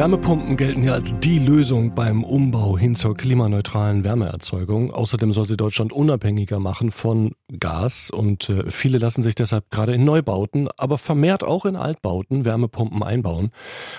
[0.00, 4.92] Wärmepumpen gelten ja als die Lösung beim Umbau hin zur klimaneutralen Wärmeerzeugung.
[4.92, 9.92] Außerdem soll sie Deutschland unabhängiger machen von Gas und äh, viele lassen sich deshalb gerade
[9.92, 13.50] in Neubauten, aber vermehrt auch in Altbauten Wärmepumpen einbauen.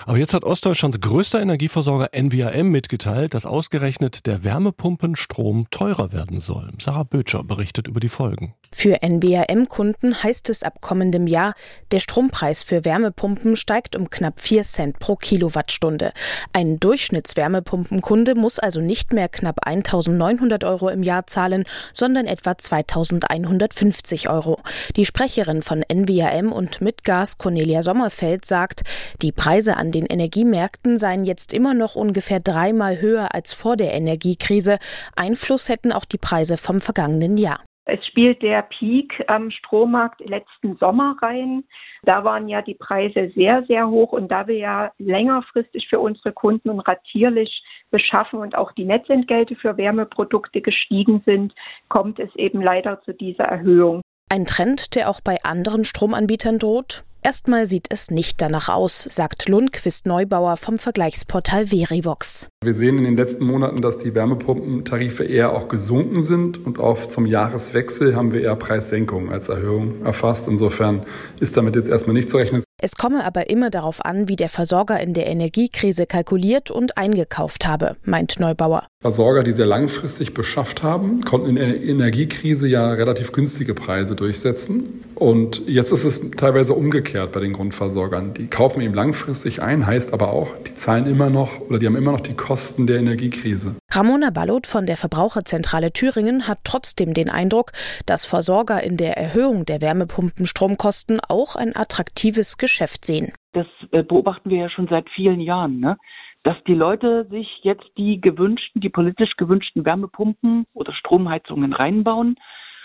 [0.04, 6.72] Aber jetzt hat Ostdeutschlands größter Energieversorger NWAM mitgeteilt, dass ausgerechnet der Wärmepumpenstrom teurer werden soll.
[6.80, 8.54] Sarah Bötscher berichtet über die Folgen.
[8.74, 11.54] Für NWAM-Kunden heißt es ab kommendem Jahr,
[11.92, 15.91] der Strompreis für Wärmepumpen steigt um knapp 4 Cent pro Kilowattstunde.
[15.92, 16.12] Kilowattstunde.
[16.52, 24.28] Ein Durchschnittswärmepumpenkunde muss also nicht mehr knapp 1900 Euro im Jahr zahlen, sondern etwa 2150
[24.28, 24.58] Euro.
[24.96, 28.82] Die Sprecherin von NWAM und Mitgas, Cornelia Sommerfeld, sagt,
[29.22, 33.94] die Preise an den Energiemärkten seien jetzt immer noch ungefähr dreimal höher als vor der
[33.94, 34.78] Energiekrise.
[35.16, 37.60] Einfluss hätten auch die Preise vom vergangenen Jahr.
[37.84, 41.64] Es spielt der Peak am Strommarkt letzten Sommer rein.
[42.04, 46.32] Da waren ja die Preise sehr, sehr hoch und da wir ja längerfristig für unsere
[46.32, 51.54] Kunden und ratierlich beschaffen und auch die Netzentgelte für Wärmeprodukte gestiegen sind,
[51.88, 54.00] kommt es eben leider zu dieser Erhöhung.
[54.30, 57.04] Ein Trend, der auch bei anderen Stromanbietern droht?
[57.24, 62.48] Erstmal sieht es nicht danach aus, sagt Lundquist Neubauer vom Vergleichsportal Verivox.
[62.64, 67.06] Wir sehen in den letzten Monaten, dass die Wärmepumpentarife eher auch gesunken sind und auch
[67.06, 70.48] zum Jahreswechsel haben wir eher Preissenkungen als Erhöhung erfasst.
[70.48, 71.06] Insofern
[71.38, 72.64] ist damit jetzt erstmal nicht zu rechnen.
[72.84, 77.64] Es komme aber immer darauf an, wie der Versorger in der Energiekrise kalkuliert und eingekauft
[77.64, 78.88] habe, meint Neubauer.
[79.00, 85.04] Versorger, die sehr langfristig beschafft haben, konnten in der Energiekrise ja relativ günstige Preise durchsetzen.
[85.22, 88.34] Und jetzt ist es teilweise umgekehrt bei den Grundversorgern.
[88.34, 91.94] Die kaufen eben langfristig ein, heißt aber auch, die zahlen immer noch oder die haben
[91.94, 93.76] immer noch die Kosten der Energiekrise.
[93.92, 97.70] Ramona Ballot von der Verbraucherzentrale Thüringen hat trotzdem den Eindruck,
[98.04, 103.32] dass Versorger in der Erhöhung der Wärmepumpenstromkosten auch ein attraktives Geschäft sehen.
[103.52, 105.98] Das äh, beobachten wir ja schon seit vielen Jahren, ne?
[106.42, 112.34] dass die Leute sich jetzt die gewünschten, die politisch gewünschten Wärmepumpen oder Stromheizungen reinbauen,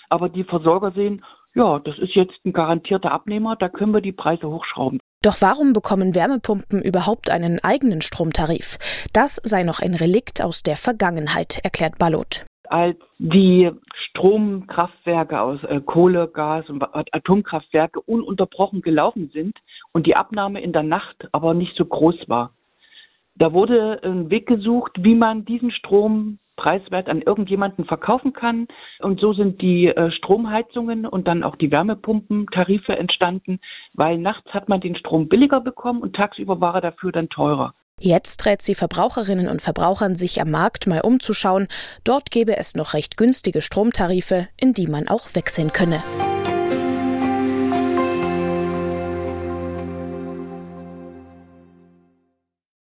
[0.10, 1.24] aber die Versorger sehen,
[1.58, 5.00] ja, das ist jetzt ein garantierter Abnehmer, da können wir die Preise hochschrauben.
[5.24, 8.78] Doch warum bekommen Wärmepumpen überhaupt einen eigenen Stromtarif?
[9.14, 12.46] Das sei noch ein Relikt aus der Vergangenheit, erklärt Ballot.
[12.70, 13.72] Als die
[14.10, 19.58] Stromkraftwerke aus äh, Kohle, Gas und Atomkraftwerke ununterbrochen gelaufen sind
[19.94, 22.52] und die Abnahme in der Nacht aber nicht so groß war.
[23.36, 28.68] Da wurde ein Weg gesucht, wie man diesen Strom preiswert an irgendjemanden verkaufen kann.
[29.00, 33.60] Und so sind die äh, Stromheizungen und dann auch die Wärmepumpentarife entstanden,
[33.94, 37.74] weil nachts hat man den Strom billiger bekommen und tagsüber war er dafür dann teurer.
[38.00, 41.68] Jetzt rät sie Verbraucherinnen und Verbrauchern, sich am Markt mal umzuschauen.
[42.04, 46.04] Dort gäbe es noch recht günstige Stromtarife, in die man auch wechseln könne.